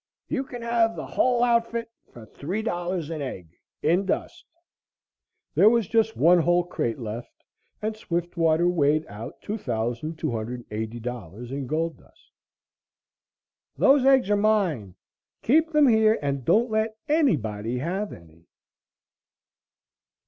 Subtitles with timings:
[0.27, 3.51] You can have the hull outfit for three dollars an egg,
[3.83, 4.43] in dust."
[5.53, 7.43] There was just one whole crate left,
[7.83, 12.31] and Swiftwater weighed out $2,280 in gold dust.
[13.77, 14.95] "Those eggs are mine
[15.43, 18.47] keep them here and don't let anybody have any."